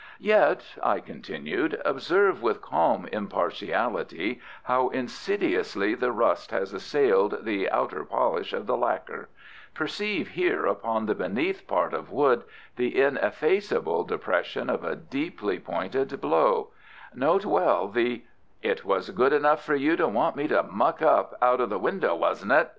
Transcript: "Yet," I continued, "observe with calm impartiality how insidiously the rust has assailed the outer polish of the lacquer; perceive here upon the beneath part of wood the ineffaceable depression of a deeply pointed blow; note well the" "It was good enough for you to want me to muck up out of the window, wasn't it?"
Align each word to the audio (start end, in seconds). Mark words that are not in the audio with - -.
"Yet," 0.17 0.77
I 0.81 0.99
continued, 0.99 1.79
"observe 1.85 2.41
with 2.41 2.59
calm 2.59 3.07
impartiality 3.11 4.41
how 4.63 4.89
insidiously 4.89 5.93
the 5.93 6.11
rust 6.11 6.49
has 6.49 6.73
assailed 6.73 7.45
the 7.45 7.69
outer 7.69 8.03
polish 8.03 8.51
of 8.51 8.65
the 8.65 8.75
lacquer; 8.75 9.29
perceive 9.75 10.29
here 10.29 10.65
upon 10.65 11.05
the 11.05 11.13
beneath 11.13 11.67
part 11.67 11.93
of 11.93 12.09
wood 12.09 12.45
the 12.77 12.99
ineffaceable 12.99 14.03
depression 14.03 14.71
of 14.71 14.83
a 14.83 14.95
deeply 14.95 15.59
pointed 15.59 16.19
blow; 16.19 16.71
note 17.13 17.45
well 17.45 17.87
the" 17.87 18.23
"It 18.63 18.83
was 18.83 19.11
good 19.11 19.33
enough 19.33 19.63
for 19.63 19.75
you 19.75 19.95
to 19.97 20.07
want 20.07 20.35
me 20.35 20.47
to 20.47 20.63
muck 20.63 21.03
up 21.03 21.35
out 21.43 21.61
of 21.61 21.69
the 21.69 21.77
window, 21.77 22.15
wasn't 22.15 22.53
it?" 22.53 22.69